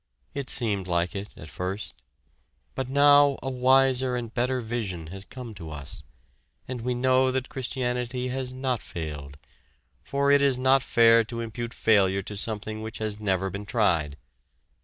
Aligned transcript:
It 0.33 0.49
seemed 0.49 0.87
like 0.87 1.15
it 1.15 1.29
at 1.37 1.47
first. 1.51 1.93
But 2.73 2.89
now 2.89 3.37
a 3.43 3.51
wiser 3.51 4.15
and 4.15 4.33
better 4.33 4.59
vision 4.59 5.05
has 5.13 5.23
come 5.23 5.53
to 5.53 5.69
us, 5.69 6.01
and 6.67 6.81
we 6.81 6.95
know 6.95 7.29
that 7.29 7.49
Christianity 7.49 8.29
has 8.29 8.51
not 8.51 8.81
failed, 8.81 9.37
for 10.01 10.31
it 10.31 10.41
is 10.41 10.57
not 10.57 10.81
fair 10.81 11.23
to 11.25 11.39
impute 11.41 11.75
failure 11.75 12.23
to 12.23 12.35
something 12.35 12.81
which 12.81 12.97
has 12.97 13.19
never 13.19 13.51
been 13.51 13.67
tried. 13.67 14.17